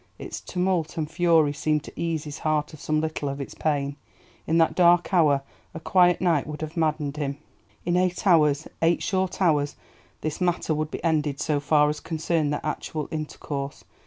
[0.17, 3.97] Its tumult and fury seemed to ease his heart of some little of its pain;
[4.47, 5.43] in that dark hour
[5.75, 7.37] a quiet night would have maddened him.
[7.85, 13.09] In eight hours—eight short hours—this matter would be ended so far as concerned their actual
[13.11, 13.83] intercourse.